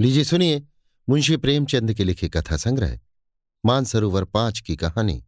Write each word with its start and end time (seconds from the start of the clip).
लीजिए 0.00 0.24
सुनिए, 0.24 0.66
मुंशी 1.08 1.36
प्रेमचंद 1.36 1.94
के 1.94 2.04
लिखे 2.04 2.28
कथा 2.28 2.56
संग्रह, 2.56 3.00
मानसरोवर 3.66 4.24
पाँच 4.24 4.60
की 4.60 4.76
कहानी। 4.76 5.24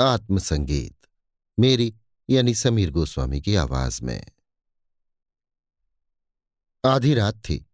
आत्मसंगीत, 0.00 0.96
मेरी 1.58 1.94
यानी 2.30 2.54
समीर 2.54 2.90
गोस्वामी 2.90 3.40
की 3.40 3.54
आवाज़ 3.54 4.02
में। 4.02 4.26
आधी 6.84 7.14
रात 7.14 7.36
थी, 7.36 7.66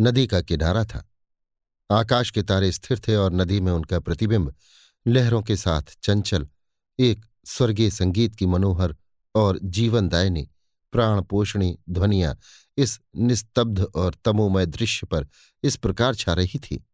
नदी 0.00 0.26
का 0.26 0.40
किनारा 0.40 0.84
था। 0.84 1.10
आकाश 1.90 2.30
के 2.30 2.42
तारे 2.42 2.72
स्थिर 2.72 2.98
थे 2.98 3.16
और 3.16 3.32
नदी 3.32 3.60
में 3.60 3.72
उनका 3.72 4.00
प्रतिबिंब 4.00 4.54
लहरों 5.06 5.42
के 5.42 5.56
साथ 5.56 5.82
चंचल, 6.02 6.48
एक 6.98 7.26
स्वर्गीय 7.44 7.90
संगीत 7.90 8.34
की 8.34 8.46
मनोहर 8.46 8.96
और 9.34 9.58
जीवनदायिनी 9.64 10.50
प्राण 10.92 11.22
पोषणी 11.22 11.78
ध्वनिया 11.90 12.36
इस 12.76 13.00
निस्तब्ध 13.16 13.80
और 13.80 14.14
तमोमय 14.24 14.66
दृश्य 14.66 15.06
पर 15.06 15.26
इस 15.62 15.76
प्रकार 15.76 16.14
छा 16.14 16.32
रही 16.32 16.58
थी, 16.58 16.84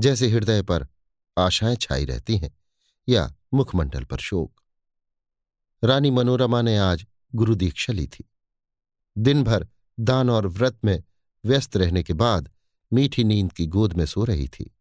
जैसे 0.00 0.28
हृदय 0.28 0.62
पर 0.62 0.86
आशाएँ 1.38 1.76
छाई 1.76 2.04
रहती 2.04 2.36
हैं 2.36 2.50
या 3.08 3.34
मुखमंडल 3.54 4.04
पर 4.04 4.16
शोक। 4.16 4.60
रानी 5.84 6.10
मनोरमा 6.10 6.62
ने 6.62 6.76
आज 6.78 7.06
गुरु 7.34 7.54
दीक्षा 7.54 7.92
ली 7.92 8.06
थी। 8.06 8.30
दिन 9.18 9.44
भर 9.44 9.68
दान 10.00 10.30
और 10.30 10.46
व्रत 10.46 10.78
में 10.84 11.02
व्यस्त 11.44 11.76
रहने 11.76 12.02
के 12.02 12.12
बाद 12.12 12.50
मीठी 12.92 13.24
नींद 13.24 13.52
की 13.52 13.66
गोद 13.66 13.92
में 13.92 14.06
सो 14.06 14.24
रही 14.24 14.48
थी। 14.48 14.74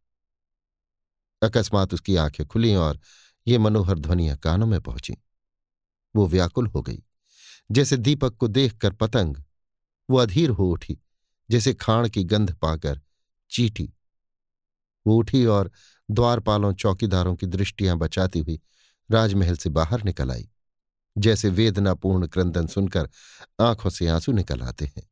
अकस्मात 1.41 1.94
उसकी 1.94 2.16
आँखें 2.16 2.45
खुली 2.47 2.75
और 2.75 3.00
ये 3.47 3.58
मनोहर 3.58 4.00
ध्वनियाँ 4.00 4.38
कानों 4.38 4.67
में 4.67 4.81
पहुँची। 4.81 5.17
वो 6.16 6.27
व्याकुल 6.27 6.67
हो 6.67 6.81
गई। 6.81 7.03
जैसे 7.69 7.97
दीपक 7.97 8.35
को 8.35 8.47
देखकर 8.47 8.93
पतंग। 8.93 9.35
वो 10.09 10.17
अधीर 10.17 10.49
हो 10.49 10.69
उठी, 10.71 10.97
जैसे 11.49 11.73
खाण 11.73 12.09
की 12.09 12.23
गंध 12.23 12.53
पाकर 12.53 13.01
चीटी। 13.51 13.91
वो 15.05 15.17
उठी 15.17 15.45
और 15.45 15.72
द्वारपालों 16.09 16.73
चौकीदारों 16.73 17.35
की 17.35 17.47
दृष्टियाँ 17.47 17.97
बचाती 17.97 18.39
हुई 18.39 18.59
राजमहल 19.09 19.55
से 19.55 19.69
बाहर 19.69 20.03
निकल 20.03 20.31
आई, 20.31 20.49
जैसे 21.17 21.49
वेदनापूर्ण 21.49 22.27
क्रंदन 22.27 22.67
सुनकर 22.67 23.09
आँखों 23.61 23.89
से 23.89 24.07
आँसू 24.07 24.31
निकल 24.31 24.61
आते 24.61 24.85
हैं। 24.85 25.09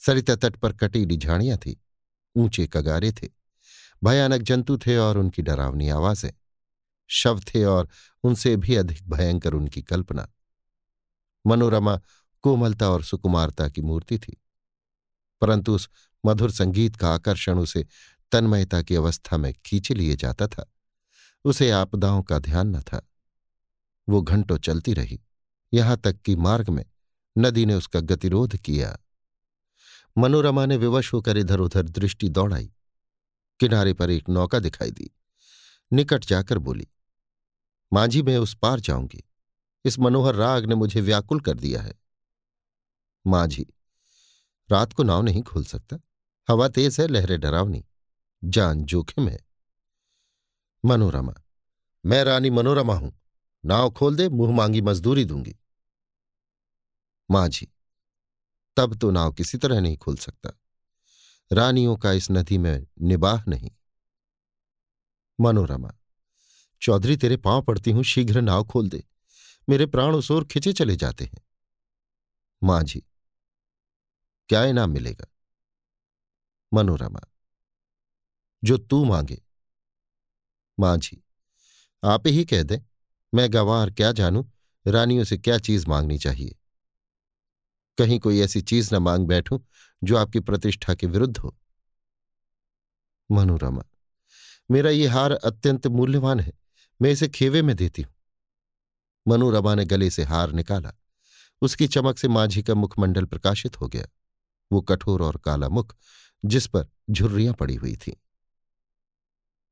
सरिता 0.00 0.36
तट 0.36 0.56
पर 0.56 0.72
कटीली 0.72 1.16
झाड़ियाँ 1.16 1.58
थी, 1.58 1.80
ऊँचे 2.36 2.66
कगारे 2.66 3.12
थे। 3.12 3.28
भयानक 4.04 4.42
जंतु 4.42 4.78
थे 4.78 4.96
और 4.96 5.18
उनकी 5.18 5.42
डरावनी 5.42 5.88
आवाज़ें, 5.88 6.30
शव 7.10 7.40
थे 7.40 7.64
और 7.64 7.88
उनसे 8.24 8.56
भी 8.56 8.76
अधिक 8.76 9.08
भयंकर 9.10 9.54
उनकी 9.54 9.82
कल्पना। 9.82 10.28
मनोरमा 11.46 12.00
कोमलता 12.42 12.90
और 12.90 13.04
सुकुमारता 13.04 13.68
की 13.68 13.80
मूर्ति 13.80 14.18
थी। 14.18 14.42
परंतु 15.40 15.74
उस 15.74 15.88
मधुर 16.26 16.50
संगीत 16.50 16.96
का 16.96 17.14
आकर्षण 17.14 17.58
उसे 17.58 17.86
तन्मयता 18.32 18.82
की 18.82 18.94
अवस्था 18.94 19.36
में 19.36 19.54
खींचे 19.66 19.94
लिए 19.94 20.16
जाता 20.16 20.46
था। 20.46 20.72
उसे 21.44 21.70
आपदाओं 21.70 22.22
का 22.22 22.38
ध्यान 22.38 22.76
न 22.76 22.80
था। 22.80 23.08
वो 24.08 24.22
घंटों 24.22 24.58
चलती 24.58 24.94
रही, 24.94 25.20
यहाँ 25.74 25.96
तक 25.96 26.20
कि 26.20 26.36
मार्ग 26.36 26.68
में 26.68 26.84
नदी 27.38 27.66
ने 27.66 27.74
उसका 27.74 28.00
गतिरोध 28.00 28.56
किया। 28.56 28.98
मनोरमा 30.18 30.66
ने 30.66 30.76
विवश 30.76 31.12
होकर 31.12 31.36
इधर 31.36 31.60
उधर 31.60 31.82
दृष्टि 31.82 32.28
दौड़ाई। 32.28 32.72
किनारे 33.60 33.94
पर 33.94 34.10
एक 34.10 34.28
नौका 34.28 34.58
दिखाई 34.58 34.90
दी। 34.90 35.10
निकट 35.92 36.24
जाकर 36.24 36.58
बोली, 36.58 36.88
मांझी, 37.92 38.22
मैं 38.22 38.38
उस 38.38 38.54
पार 38.54 38.80
जाऊँगी। 38.80 39.29
इस 39.84 39.98
मनोहर 39.98 40.34
राग 40.34 40.64
ने 40.66 40.74
मुझे 40.74 41.00
व्याकुल 41.00 41.40
कर 41.40 41.54
दिया 41.54 41.82
है। 41.82 41.94
माझी 43.26 43.66
रात 44.70 44.92
को 44.92 45.02
नाव 45.02 45.22
नहीं 45.22 45.42
खोल 45.42 45.64
सकता। 45.64 45.98
हवा 46.50 46.68
तेज 46.68 47.00
है, 47.00 47.06
लहरें 47.06 47.40
डरावनी। 47.40 47.86
जान 48.44 48.84
जोखिम 48.84 49.28
है। 49.28 49.38
मनोरमा, 50.84 51.34
मैं 52.06 52.24
रानी 52.24 52.50
मनोरमा 52.50 52.94
हूँ। 52.94 53.20
नाव 53.64 53.90
खोल 53.90 54.16
दे, 54.16 54.28
मुँह 54.28 54.56
मांगी 54.56 54.80
मजदूरी 54.80 55.24
दूँगी। 55.24 55.56
माझी 57.30 57.68
तब 58.76 58.94
तो 58.94 59.10
नाव 59.10 59.32
किसी 59.32 59.58
तरह 59.58 59.80
नहीं 59.80 59.96
खोल 59.96 60.16
सकता। 60.16 60.50
रानियों 61.52 61.96
का 61.96 62.12
इस 62.12 62.30
नदी 62.30 62.58
में 62.58 62.86
निबाह 63.00 63.44
नहीं। 63.48 63.70
मनोरमा, 65.40 65.92
चौधरी, 66.82 67.16
तेरे 67.16 67.36
पाँव 67.36 67.62
पड़ती 67.62 67.90
हूँ, 67.90 68.02
शीघ्र 68.02 68.40
नाव 68.40 68.64
खोल 68.64 68.88
दे। 68.88 69.09
मेरे 69.70 69.86
प्राण 69.86 70.14
उस 70.14 70.30
ओर 70.30 70.44
खिंचे 70.44 70.72
चले 70.72 70.96
जाते 70.96 71.24
हैं। 71.24 71.42
माझी 72.62 73.00
क्या 74.48 74.64
इनाम 74.64 74.90
मिलेगा? 74.90 75.26
मनोरमा, 76.72 77.20
जो 78.64 78.78
तू 78.78 79.04
मांगे। 79.04 79.42
माझी 80.80 81.24
आप 82.04 82.26
ही 82.26 82.44
कह 82.44 82.62
दे, 82.62 82.82
मैं 83.34 83.52
गंवार 83.52 83.90
क्या 83.90 84.12
जानू? 84.12 84.50
रानियों 84.86 85.24
से 85.24 85.38
क्या 85.38 85.58
चीज़ 85.58 85.86
मांगनी 85.86 86.18
चाहिए? 86.18 86.56
कहीं 87.98 88.20
कोई 88.20 88.40
ऐसी 88.40 88.62
चीज़ 88.62 88.94
न 88.94 88.98
मांग 88.98 89.26
बैठूं, 89.26 89.58
जो 90.04 90.16
आपकी 90.16 90.40
प्रतिष्ठा 90.40 90.94
के 90.94 91.06
विरुद्ध 91.06 91.38
हो। 91.38 91.56
मनोरमा, 93.30 93.82
मेरा 94.70 94.90
ये 94.90 95.06
हार 95.06 95.32
अत्यंत 95.32 95.86
मूल्यवान 95.86 96.40
है। 96.40 96.52
मैं 97.02 97.10
इसे 97.10 97.28
खेवे 97.28 97.62
में 97.62 97.76
देती 97.76 98.02
हूँ। 98.02 98.14
मनोरमा 99.30 99.74
ने 99.74 99.84
गले 99.84 100.10
से 100.10 100.24
हार 100.24 100.52
निकाला। 100.52 100.92
उसकी 101.62 101.88
चमक 101.88 102.18
से 102.18 102.28
माझी 102.28 102.62
का 102.62 102.74
मुखमंडल 102.74 103.24
प्रकाशित 103.24 103.80
हो 103.80 103.88
गया। 103.88 104.06
वो 104.72 104.80
कठोर 104.80 105.22
और 105.22 105.36
काला 105.36 105.68
मुख, 105.68 105.96
जिस 106.44 106.66
पर 106.66 106.86
झुर्रियाँ 107.10 107.54
पड़ी 107.54 107.74
हुई 107.74 107.96
थीं। 107.96 108.12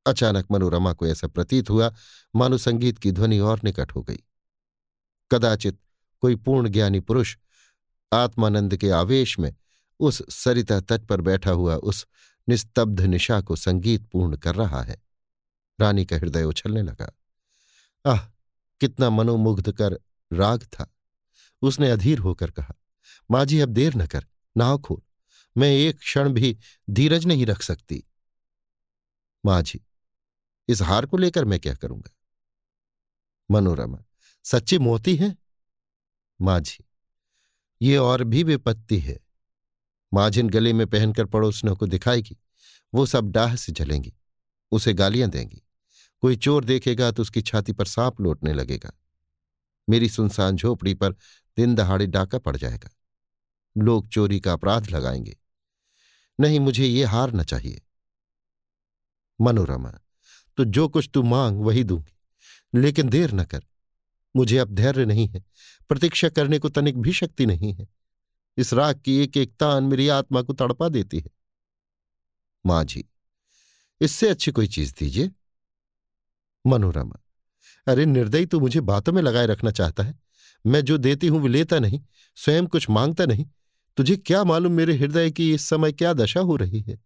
अचानक 0.05 0.47
मनोरमा 0.51 0.93
को 0.93 1.07
ऐसा 1.07 1.27
प्रतीत 1.27 1.69
हुआ, 1.69 1.95
मानो 2.35 2.57
संगीत 2.57 2.97
की 2.97 3.11
ध्वनि 3.11 3.39
और 3.39 3.61
निकट 3.63 3.91
हो 3.91 4.03
गई। 4.03 4.23
कदाचित 5.31 5.79
कोई 6.21 6.35
पूर्ण 6.35 6.69
ज्ञानी 6.69 6.99
पुरुष 6.99 7.37
आत्मानंद 8.13 8.77
के 8.77 8.89
आवेश 8.89 9.39
में 9.39 9.55
उस 9.99 10.35
सरिता 10.43 10.79
तट 10.79 11.01
पर 11.01 11.21
बैठा 11.21 11.51
हुआ 11.51 11.75
उस 11.75 12.07
निस्तब्ध 12.49 13.01
निशा 13.01 13.41
को 13.41 13.55
संगीत 13.55 14.05
पूर्ण 14.05 14.37
कर 14.37 14.55
रहा 14.55 14.81
है। 14.83 15.01
रानी 15.81 16.05
का 16.05 16.15
हृदय 16.15 16.43
उछलने 16.43 16.81
लगा। 16.81 17.11
आह 18.05 18.38
कितना 18.81 19.09
मनोमुग्ध 19.09 19.71
कर 19.71 19.99
राग 20.33 20.63
था। 20.63 20.93
उसने 21.61 21.89
अधीर 21.91 22.19
होकर 22.19 22.51
कहा 22.51 22.75
माझी 23.31 23.59
अब 23.59 23.69
देर 23.69 23.95
न 23.95 24.05
कर, 24.05 24.25
नाव 24.57 24.77
खोल। 24.79 25.01
मैं 25.57 25.69
एक 25.69 25.99
क्षण 25.99 26.33
भी 26.33 26.57
धीरज 26.89 27.25
नहीं 27.25 27.45
रख 27.45 27.61
सकती। 27.61 28.03
माझी 29.45 29.79
इस 30.67 30.81
हार 30.81 31.05
को 31.05 31.17
लेकर 31.17 31.45
मैं 31.45 31.59
क्या 31.59 31.73
करूँगा? 31.73 32.11
मनोरमा, 33.51 34.03
सच्ची 34.43 34.77
मोती 34.77 35.15
है? 35.15 35.35
माझी 36.41 36.85
ये 37.81 37.97
और 37.97 38.23
भी 38.23 38.43
विपत्ति 38.43 38.99
है। 38.99 39.19
माझिन 40.13 40.49
गले 40.49 40.73
में 40.73 40.87
पहनकर 40.87 41.25
पड़ोसनों 41.25 41.75
को 41.75 41.85
दिखाएगी, 41.85 42.37
वो 42.93 43.05
सब 43.05 43.31
डाह 43.31 43.55
से 43.55 43.71
जलेंगी, 43.71 44.13
उसे 44.71 44.93
गालियाँ 44.93 45.29
देंगी। 45.29 45.61
कोई 46.21 46.35
चोर 46.35 46.65
देखेगा 46.65 47.11
तो 47.11 47.21
उसकी 47.21 47.41
छाती 47.41 47.73
पर 47.73 47.85
सांप 47.85 48.21
लौटने 48.21 48.53
लगेगा। 48.53 48.91
मेरी 49.89 50.09
सुनसान 50.09 50.55
झोपड़ी 50.55 50.93
पर 50.93 51.11
दिन 51.57 51.75
दहाड़े 51.75 52.07
डाका 52.07 52.37
पड़ 52.37 52.55
जाएगा। 52.57 52.89
लोग 53.77 54.07
चोरी 54.09 54.39
का 54.39 54.53
अपराध 54.53 54.89
लगाएँगे। 54.91 55.37
नहीं, 56.39 56.59
मुझे 56.59 56.85
ये 56.85 57.03
हार 57.03 57.33
न 57.33 57.43
चाहिए। 57.43 57.81
मनोरमा 59.41 59.93
तो 60.57 60.65
जो 60.65 60.87
कुछ 60.87 61.09
तू 61.13 61.23
मांग 61.23 61.61
वही 61.61 61.83
दूँगी, 61.83 62.17
लेकिन 62.73 63.09
देर 63.09 63.31
न 63.31 63.43
कर। 63.43 63.63
मुझे 64.35 64.57
अब 64.57 64.69
धैर्य 64.69 65.05
नहीं 65.05 65.27
है, 65.27 65.43
प्रतीक्षा 65.89 66.29
करने 66.29 66.59
को 66.59 66.69
तनिक 66.69 66.97
भी 66.97 67.13
शक्ति 67.13 67.45
नहीं 67.45 67.73
है। 67.73 67.87
इस 68.57 68.73
राग 68.73 69.01
की 69.01 69.17
एक 69.17 69.37
एक 69.37 69.55
तान 69.55 69.83
मेरी 69.83 70.07
आत्मा 70.07 70.41
को 70.41 70.53
तड़पा 70.53 70.89
देती 70.89 71.19
है। 71.19 71.29
माँ 72.65 72.83
जी, 72.83 73.05
इससे 74.01 74.29
अच्छी 74.29 74.51
कोई 74.51 74.67
चीज़ 74.67 74.93
दीजिए। 74.99 75.31
मनोरमा। 76.69 77.19
अरे, 77.87 78.05
निर्दयी 78.05 78.45
तो 78.45 78.59
मुझे 78.59 78.81
बातों 78.81 79.13
में 79.13 79.21
लगाए 79.21 79.45
रखना 79.45 79.71
चाहता 79.71 80.03
है। 80.03 80.19
मैं 80.65 80.81
जो 80.81 80.97
देती 80.97 81.27
हूँ, 81.27 81.39
वो 81.39 81.47
लेता 81.47 81.79
नहीं, 81.79 82.01
स्वयं 82.35 82.67
कुछ 82.67 82.89
माँगता 82.89 83.25
नहीं। 83.25 83.45
तुझे 83.97 84.15
क्या 84.15 84.43
मालूम 84.43 84.71
मेरे 84.71 84.97
हृदय 84.97 85.31
की 85.31 85.53
इस 85.53 85.69
समय 85.69 85.91
क्या 85.91 86.13
दशा 86.13 86.39
हो 86.39 86.55
रही 86.55 86.81
है? 86.81 86.99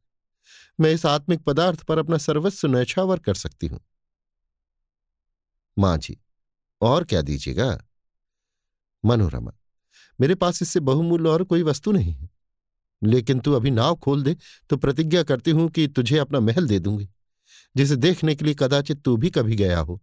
मैं 0.80 0.92
इस 0.92 1.06
आत्मिक 1.06 1.44
पदार्थ 1.44 1.83
पर 1.83 1.98
अपना 1.98 2.18
सर्वस्व 2.18 2.68
नैछावर 2.68 3.19
कर 3.19 3.33
सकती 3.33 3.68
हूँ। 3.68 3.80
माँ 5.80 5.98
जी, 5.98 6.18
और 6.81 7.04
क्या 7.04 7.21
दीजिएगा? 7.21 7.86
मनोरमा, 9.06 9.51
मेरे 10.21 10.36
पास 10.36 10.62
इससे 10.62 10.80
बहुमूल्य 10.80 11.30
और 11.30 11.44
कोई 11.44 11.63
वस्तु 11.63 11.92
नहीं 11.92 12.13
है। 12.13 12.30
लेकिन 13.04 13.39
तू 13.39 13.54
अभी 13.54 13.71
नाव 13.71 13.95
खोल 13.95 14.24
दे 14.24 14.36
तो 14.69 14.77
प्रतिज्ञा 14.77 15.24
करती 15.24 15.51
हूँ 15.51 15.69
कि 15.69 15.88
तुझे 15.88 16.18
अपना 16.18 16.39
महल 16.39 16.68
दे 16.68 16.80
दूँगी। 16.80 17.09
जिसे 17.75 17.96
देखने 17.96 18.36
के 18.36 18.46
लिए 18.46 18.56
कदाचित 18.60 19.02
तू 19.02 19.18
भी 19.18 19.30
कभी 19.30 19.56
गया 19.56 19.80
हो। 19.80 20.02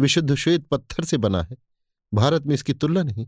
विशुद्ध 0.00 0.34
श्वेत 0.34 0.66
पत्थर 0.66 1.04
से 1.04 1.16
बना 1.16 1.42
है। 1.42 1.56
भारत 2.14 2.42
में 2.42 2.54
इसकी 2.54 2.72
तुलना 2.72 3.02
नहीं। 3.02 3.26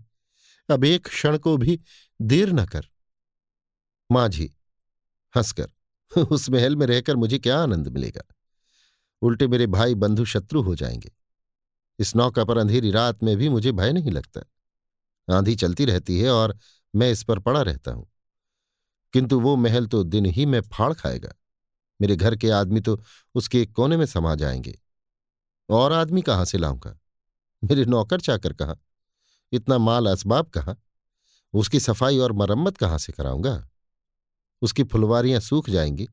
अब 0.71 0.85
एक 0.85 1.09
क्षण 1.09 1.39
को 1.39 1.57
भी 1.57 1.81
देर 2.23 2.53
न 2.53 2.67
कर। 2.67 2.87
माझी, 4.13 4.55
हंसकर, 5.37 5.71
उस 6.23 6.51
महल 6.51 6.77
में 6.77 6.87
रहकर 6.87 7.17
मुझे 7.17 7.39
क्या 7.39 7.63
आनंद 7.63 7.89
मिलेगा? 7.89 8.23
उल्टे 9.23 9.49
मेरे 9.49 9.67
भाई 9.67 9.95
बंधु 9.95 10.25
शत्रु 10.25 10.63
हो 10.63 10.75
जाएँगे। 10.75 11.13
इस 11.99 12.17
नौका 12.17 12.45
पर 12.45 12.59
अंधेरी 12.59 12.91
रात 12.91 13.23
में 13.23 13.37
भी 13.37 13.49
मुझे 13.49 13.73
भय 13.73 13.93
नहीं 13.93 14.11
लगता। 14.11 14.41
आंधी 15.37 15.57
चलती 15.57 15.85
रहती 15.85 16.21
है 16.21 16.31
और 16.31 16.59
मैं 16.95 17.13
इस 17.13 17.23
पर 17.23 17.39
पड़ा 17.39 17.63
रहता 17.63 17.91
हूँ। 17.91 18.11
किंतु 19.13 19.41
वो 19.41 19.57
महल 19.57 19.87
तो 19.87 20.05
दिन 20.05 20.27
ही 20.27 20.47
में 20.47 20.61
फाड़ 20.61 20.95
खाएगा। 20.95 21.33
मेरे 22.01 22.17
घर 22.17 22.37
के 22.37 22.51
आदमी 22.51 22.81
तो 22.81 23.03
उसके 23.35 23.63
एक 23.63 23.73
कोने 23.73 23.97
में 23.97 24.07
समा 24.07 24.35
जाएँगे। 24.35 24.79
और 25.71 25.93
आदमी 25.93 26.23
कहाँ 26.23 26.45
से 26.45 26.59
लाऊँगा? 26.59 26.99
मेरे 27.65 27.85
नौकर 27.85 28.21
चाकर 28.21 28.53
कहाँ? 28.53 28.81
इतना 29.53 29.79
माल 29.79 30.07
असबाब 30.07 30.47
कहाँ? 30.47 30.83
उसकी 31.53 31.81
सफ़ाई 31.81 32.19
और 32.19 32.33
मरम्मत 32.33 32.77
कहाँ 32.77 32.99
से 32.99 33.13
कराऊँगा? 33.13 33.69
उसकी 34.63 34.85
फुलवारियाँ 34.85 35.41
सूख 35.41 35.71
जाएँगी, 35.71 36.09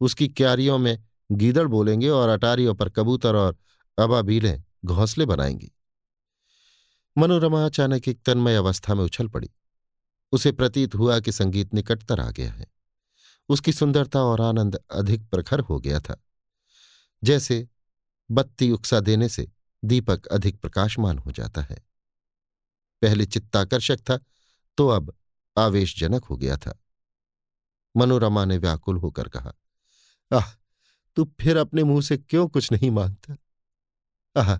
उसकी 0.00 0.28
क्यारियों 0.28 0.78
में 0.78 1.04
गीदड़ 1.32 1.66
बोलेंगे 1.66 2.08
और 2.08 2.28
अटारियों 2.28 2.74
पर 2.74 2.88
कबूतर 2.88 3.36
और 3.36 3.56
अबाबीलें 3.98 4.64
घोंसले 4.84 5.26
बनाएँगी। 5.26 5.72
मनोरमा 7.18 7.66
अचानक 7.66 8.08
एक 8.08 8.22
तन्मय 8.22 8.56
अवस्था 8.56 8.94
में 8.94 9.04
उछल 9.04 9.28
पड़ी। 9.28 9.50
उसे 10.32 10.52
प्रतीत 10.52 10.94
हुआ 10.94 11.20
कि 11.20 11.32
संगीत 11.32 11.74
निकटतर 11.74 12.20
आ 12.20 12.30
गया 12.30 12.52
है। 12.52 12.66
उसकी 13.48 13.72
सुंदरता 13.72 14.22
और 14.22 14.40
आनंद 14.40 14.76
अधिक 14.76 15.28
प्रखर 15.28 15.60
हो 15.60 15.80
गया 15.80 16.00
था। 16.00 16.22
जैसे 17.24 17.68
बत्ती 18.30 18.70
उकसा 18.70 19.00
देने 19.00 19.28
से 19.28 19.50
दीपक 19.84 20.26
अधिक 20.26 20.60
प्रकाशमान 20.60 21.18
हो 21.18 21.32
जाता 21.32 21.62
है। 21.62 21.76
पहले 23.02 23.26
चित्ताकर्षक 23.26 23.98
था 24.00 24.18
तो 24.76 24.88
अब 24.88 25.14
आवेशजनक 25.58 26.24
हो 26.24 26.36
गया 26.36 26.56
था। 26.56 26.78
मनोरमा 27.96 28.44
ने 28.44 28.58
व्याकुल 28.58 28.96
होकर 28.96 29.28
कहा, 29.28 29.52
आह, 30.32 30.52
तू 31.16 31.32
फिर 31.40 31.56
अपने 31.56 31.84
मुँह 31.84 32.02
से 32.02 32.16
क्यों 32.16 32.48
कुछ 32.48 32.72
नहीं 32.72 32.90
माँगता? 32.90 33.36
आह, 34.36 34.56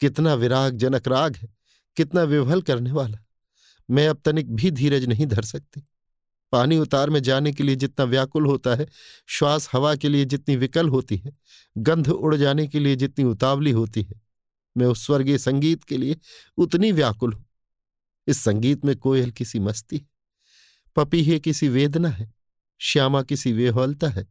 कितना 0.00 0.34
विरागजनक 0.34 1.08
राग 1.08 1.36
है, 1.36 1.48
कितना 1.96 2.22
विवल 2.22 2.62
करने 2.62 2.92
वाला। 2.92 3.18
मैं 3.90 4.08
अब 4.08 4.22
तनिक 4.24 4.54
भी 4.54 4.70
धीरज 4.70 5.04
नहीं 5.04 5.26
धर 5.26 5.42
सकती। 5.42 5.88
पानी 6.52 6.78
उतार 6.78 7.10
में 7.10 7.20
जाने 7.22 7.52
के 7.52 7.64
लिए 7.64 7.76
जितना 7.76 8.04
व्याकुल 8.06 8.46
होता 8.46 8.74
है, 8.74 8.86
श्वास 9.28 9.68
हवा 9.72 9.94
के 9.94 10.08
लिए 10.08 10.24
जितनी 10.24 10.56
विकल 10.56 10.88
होती 10.88 11.16
है, 11.16 11.32
गंध 11.76 12.08
उड़ 12.08 12.34
जाने 12.36 12.66
के 12.68 12.80
लिए 12.80 12.96
जितनी 12.96 13.24
उतावली 13.26 13.70
होती 13.70 14.02
है, 14.02 14.20
मैं 14.76 14.86
उस 14.86 15.06
स्वर्गीय 15.06 15.38
संगीत 15.38 15.84
के 15.84 15.96
लिए 15.96 16.16
उतनी 16.58 16.92
व्याकुल 16.92 17.32
हूँ। 17.32 17.44
इस 18.26 18.38
संगीत 18.38 18.84
में 18.84 18.96
कोयल 18.96 19.30
किसी 19.32 19.58
मस्ती 19.60 19.96
है, 19.96 20.06
पपीहे 20.96 21.38
किसी 21.40 21.68
वेदना 21.68 22.08
है, 22.10 22.32
श्यामा 22.80 23.22
किसी 23.22 23.52
वेहौलता 23.52 24.08
है, 24.08 24.26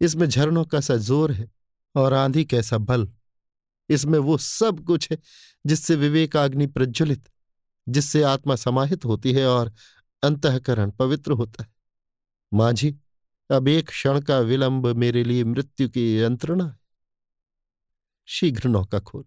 इसमें 0.00 0.26
झरनों 0.28 0.64
का 0.64 0.80
सा 0.80 0.96
ज़ोर 0.96 1.32
है 1.32 1.50
और 1.94 2.14
आंधी 2.14 2.44
कैसा 2.44 2.78
बल। 2.78 3.08
इसमें 3.90 4.18
वो 4.18 4.36
सब 4.38 4.84
कुछ 4.84 5.10
है 5.10 5.18
जिससे 5.64 5.94
विवेकाग्नि 5.96 6.66
प्रज्वलित, 6.66 7.28
जिससे 7.86 8.22
आत्मा 8.22 8.56
समाहित 8.56 9.04
होती 9.04 9.32
है 9.32 9.46
और 9.46 9.72
अंतकरण 10.22 10.90
पवित्र 10.90 11.32
होता 11.32 11.62
है। 11.62 11.74
माझी 12.54 12.96
अब 13.50 13.68
एक 13.68 13.88
क्षण 13.88 14.20
का 14.20 14.38
विलंब 14.38 14.86
मेरे 14.86 15.24
लिए 15.24 15.44
मृत्यु 15.44 15.88
की 15.88 16.18
यंत्रणा 16.18 16.66
है। 16.66 16.78
शीघ्र 18.26 18.68
नौका 18.68 18.98
खोल। 19.00 19.24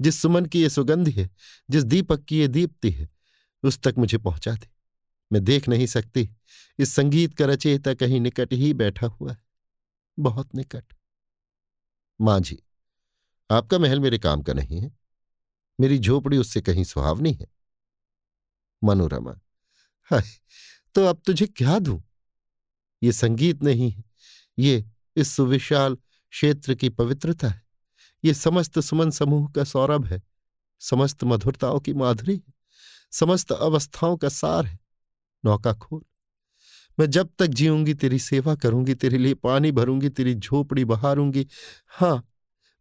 जिस 0.00 0.22
सुमन 0.22 0.46
की 0.46 0.62
ये 0.62 0.70
सुगंधि 0.70 1.10
है, 1.10 1.30
जिस 1.70 1.84
दीपक 1.84 2.24
की 2.24 2.38
ये 2.38 2.48
दीप्ति 2.48 2.90
है, 2.90 3.10
उस 3.62 3.82
तक 3.82 3.94
मुझे 3.98 4.18
पहुँचा 4.18 4.54
दे। 4.54 4.68
मैं 5.32 5.44
देख 5.44 5.68
नहीं 5.68 5.86
सकती, 5.86 6.36
इस 6.78 6.94
संगीत 6.94 7.38
का 7.38 7.44
रचेता 7.44 7.94
कहीं 7.94 8.20
निकट 8.20 8.52
ही 8.52 8.74
बैठा 8.74 9.06
हुआ 9.06 9.32
है। 9.32 9.38
बहुत 10.18 10.54
निकट। 10.54 10.84
माँ 12.20 12.40
जी, 12.40 12.62
आपका 13.50 13.78
महल 13.78 14.00
मेरे 14.00 14.18
काम 14.18 14.42
का 14.42 14.52
नहीं 14.52 14.80
है। 14.80 14.98
मेरी 15.80 15.98
झोपड़ी 15.98 16.38
उससे 16.38 16.60
कहीं 16.60 16.84
सुहावनी 16.84 17.32
है। 17.32 17.46
मनोरमा 18.84 19.40
तो 20.94 21.06
अब 21.06 21.22
तुझे 21.26 21.46
क्या 21.46 21.78
दूँ? 21.78 22.02
ये 23.02 23.12
संगीत 23.12 23.62
नहीं 23.62 23.90
है। 23.90 24.04
ये 24.58 24.84
इस 25.16 25.28
सुविशाल 25.28 25.94
क्षेत्र 26.30 26.74
की 26.74 26.88
पवित्रता 26.88 27.48
है। 27.48 27.62
ये 28.24 28.34
समस्त 28.34 28.78
सुमन 28.80 29.10
समूह 29.10 29.50
का 29.50 29.64
सौरभ 29.64 30.04
है। 30.04 30.22
समस्त 30.80 31.24
मधुरताओं 31.24 31.80
की 31.80 31.92
माधुरी 31.92 32.36
है। 32.36 32.54
समस्त 33.10 33.52
अवस्थाओं 33.52 34.16
का 34.16 34.28
सार 34.28 34.66
है। 34.66 34.78
नौका 35.44 35.72
खोल 35.72 36.02
मैं 36.98 37.10
जब 37.10 37.30
तक 37.38 37.46
जीऊँगी, 37.46 37.94
तेरी 37.94 38.18
सेवा 38.18 38.54
करूँगी, 38.54 38.94
तेरे 38.94 39.18
लिए 39.18 39.34
पानी 39.34 39.72
भरूँगी, 39.72 40.08
तेरी 40.08 40.34
झोपड़ी 40.34 40.84
बहारूँगी। 40.84 41.48
हाँ 41.88 42.28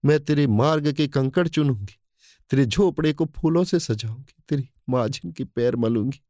मैं 0.06 0.19
तेरे 0.19 0.48
मार्ग 0.48 0.94
के 0.94 1.07
कंकड़ 1.07 1.48
चुनूँगी। 1.48 2.00
तेरे 2.50 2.66
झोपड़े 2.66 3.13
को 3.13 3.25
फूलों 3.25 3.63
से 3.63 3.80
सजाऊँगी। 3.80 4.44
तेरी 4.50 4.69
माझिन 4.89 5.31
की 5.31 5.44
पैर 5.44 5.75
मलूँगी। 5.75 6.22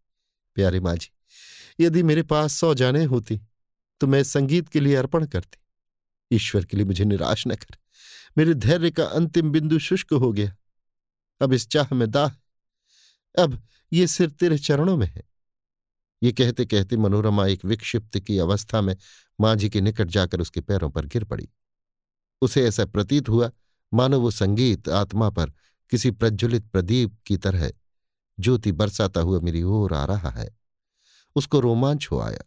प्यारे 0.56 0.80
माँ 0.80 0.96
जी, 0.96 1.10
यदि 1.80 2.04
मेरे 2.04 2.24
पास 2.24 2.54
सौ 2.54 2.74
जाने 2.74 3.04
होती 3.06 3.40
तो 4.02 4.08
मैं 4.08 4.24
संगीत 4.24 4.70
के 4.70 4.80
लिए 4.80 4.96
अर्पण 4.96 5.26
करती। 5.26 5.58
ईश्वर 6.32 6.66
के 6.66 6.78
लिए 6.78 6.86
मुझे 6.86 7.06
निराश 7.06 7.48
न 7.48 7.56
कर। 7.56 7.78
मेरे 8.38 8.54
धैर्य 8.54 8.92
का 8.92 9.06
अंतिम 9.06 9.52
बिंदु 9.52 9.80
शुष्क 9.80 10.14
हो 10.14 10.32
गया। 10.32 10.56
अब 11.42 11.54
इस 11.54 11.68
चाह 11.68 11.94
में 11.96 12.10
दाह 12.12 12.30
अब 13.36 13.62
ये 13.92 14.08
सिर 14.08 14.30
तेरे 14.30 14.58
चरणों 14.58 14.96
में 14.98 15.08
है। 15.08 15.24
ये 16.22 16.32
कहते 16.32 16.66
कहते 16.66 16.98
मनोरमा 16.98 17.46
एक 17.48 17.66
विक्षिप्त 17.66 18.18
की 18.20 18.38
अवस्था 18.38 18.82
में 18.82 18.96
मांझी 19.40 19.70
के 19.70 19.82
निकट 19.82 20.08
जाकर 20.08 20.42
उसके 20.42 20.62
पैरों 20.62 20.90
पर 20.90 21.06
गिर 21.06 21.24
पड़ी। 21.24 21.48
उसे 22.42 22.66
ऐसा 22.68 22.86
प्रतीत 22.86 23.30
हुआ, 23.30 23.52
मानो 23.92 24.20
वो 24.20 24.32
संगीत 24.32 24.90
आत्मा 24.90 25.30
पर 25.30 25.52
किसी 25.92 26.12
प्रज्वलित 26.12 26.68
प्रदीप 26.68 27.18
की 27.26 27.38
तरह 27.38 27.72
ज्योति 28.42 28.72
बरसाता 28.72 29.22
हुआ 29.22 29.40
मेरी 29.40 29.64
ओर 29.64 29.94
आ 29.94 30.06
रहा 30.06 30.30
है। 30.30 30.58
उसको 31.36 31.60
रोमांच 31.60 32.08
हो 32.12 32.20
आया। 32.20 32.44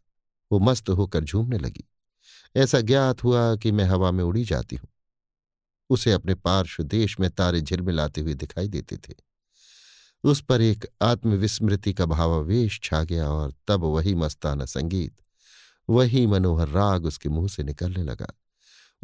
वो 0.53 0.59
मस्त 0.59 0.91
होकर 0.91 1.25
झूमने 1.25 1.59
लगी। 1.59 1.85
ऐसा 2.57 2.81
ज्ञात 2.81 3.25
हुआ 3.25 3.57
कि 3.57 3.73
मैं 3.73 3.85
हवा 3.85 4.11
में 4.11 4.25
उड़ी 4.25 4.45
जाती 4.45 4.77
हूँ। 4.77 4.89
उसे 5.91 6.13
अपने 6.13 6.35
पार्श्व 6.35 6.83
देश 6.83 7.21
में 7.21 7.31
तारे 7.31 7.61
झिलमिलाते 7.61 8.21
हुए 8.21 8.35
दिखाई 8.35 8.69
देते 8.69 8.97
थे। 8.97 9.15
उस 10.25 10.41
पर 10.41 10.61
एक 10.61 10.87
आत्मविस्मृति 11.03 11.93
का 11.93 12.07
भावावेश 12.07 12.81
छा 12.85 13.05
गया 13.05 13.31
और 13.31 13.55
तब 13.69 13.85
वही 13.85 14.15
मस्ताना 14.15 14.65
संगीत, 14.65 15.17
वही 15.91 16.27
मनोहर 16.27 16.69
राग 16.69 17.05
उसके 17.05 17.29
मुँह 17.29 17.49
से 17.49 17.63
निकलने 17.63 18.03
लगा। 18.03 18.27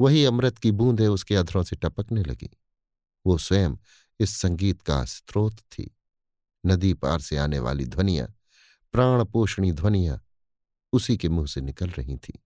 वही 0.00 0.24
अमृत 0.24 0.58
की 0.58 0.70
बूंदें 0.70 1.08
उसके 1.08 1.34
अधरों 1.34 1.62
से 1.62 1.76
टपकने 1.76 2.22
लगी। 2.22 2.50
वो 3.26 3.38
स्वयं 3.38 3.76
इस 4.20 4.30
संगीत 4.30 4.82
का 4.82 5.04
स्रोत 5.04 5.56
थी। 5.58 5.96
नदी 6.66 6.94
पार 6.94 7.20
से 7.20 7.36
आने 7.36 7.58
वाली 7.58 7.86
ध्वनियाँ, 7.86 8.34
प्राण 8.92 9.24
पोषणी 9.24 9.72
ध्वनियाँ 9.72 10.26
उसी 10.92 11.16
के 11.16 11.28
मुँह 11.28 11.46
से 11.46 11.60
निकल 11.60 11.90
रही 11.90 12.16
थी। 12.16 12.42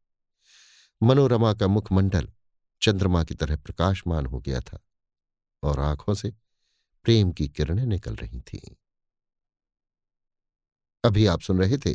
मनोरमा 1.02 1.54
का 1.54 1.66
मुखमंडल 1.66 2.28
चंद्रमा 2.82 3.24
की 3.24 3.34
तरह 3.34 3.56
प्रकाशमान 3.56 4.26
हो 4.26 4.40
गया 4.40 4.60
था 4.60 4.78
और 5.62 5.80
आँखों 5.80 6.14
से 6.14 6.30
प्रेम 7.04 7.32
की 7.32 7.48
किरणें 7.48 7.86
निकल 7.86 8.16
रही 8.16 8.40
थीं। 8.40 8.76
अभी 11.04 11.26
आप 11.26 11.40
सुन 11.40 11.58
रहे 11.58 11.78
थे 11.78 11.94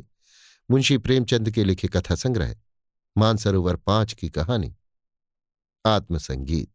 मुंशी 0.71 0.97
प्रेमचंद 0.97 1.51
के 1.51 1.63
लिखे 1.63 1.87
कथा 1.87 2.15
संग्रह, 2.15 2.55
मानसरोवर 3.17 3.75
पाँच 3.75 4.13
की 4.13 4.29
कहानी, 4.29 4.75
आत्मसंगीत, 5.85 6.71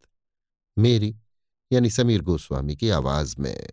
मेरी 0.79 1.17
यानी 1.73 1.91
समीर 1.91 2.23
गोस्वामी 2.23 2.77
की 2.77 2.91
आवाज़ 2.91 3.37
में। 3.39 3.69